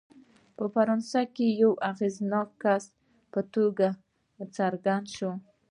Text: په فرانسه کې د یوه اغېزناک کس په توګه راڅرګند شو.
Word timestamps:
په 0.57 0.63
فرانسه 0.73 1.21
کې 1.35 1.47
د 1.49 1.57
یوه 1.61 1.75
اغېزناک 1.91 2.49
کس 2.63 2.83
په 3.31 3.39
توګه 3.53 3.87
راڅرګند 4.39 5.07
شو. 5.15 5.31